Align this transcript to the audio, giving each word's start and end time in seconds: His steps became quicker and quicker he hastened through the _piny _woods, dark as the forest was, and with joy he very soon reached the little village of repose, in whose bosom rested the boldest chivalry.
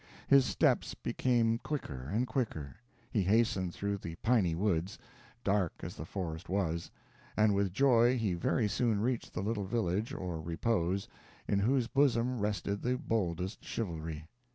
His 0.27 0.45
steps 0.45 0.95
became 0.95 1.59
quicker 1.59 2.09
and 2.11 2.25
quicker 2.25 2.77
he 3.11 3.21
hastened 3.21 3.71
through 3.75 3.99
the 3.99 4.15
_piny 4.23 4.55
_woods, 4.55 4.97
dark 5.43 5.73
as 5.81 5.95
the 5.95 6.05
forest 6.05 6.49
was, 6.49 6.89
and 7.37 7.53
with 7.53 7.71
joy 7.71 8.17
he 8.17 8.33
very 8.33 8.67
soon 8.67 8.99
reached 8.99 9.31
the 9.33 9.43
little 9.43 9.65
village 9.65 10.11
of 10.11 10.47
repose, 10.47 11.07
in 11.47 11.59
whose 11.59 11.85
bosom 11.87 12.39
rested 12.39 12.81
the 12.81 12.97
boldest 12.97 13.63
chivalry. 13.63 14.25